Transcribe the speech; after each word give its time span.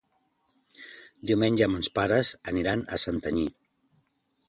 Diumenge 1.31 1.69
mons 1.75 1.91
pares 2.01 2.35
aniran 2.55 2.85
a 2.97 3.03
Santanyí. 3.07 3.49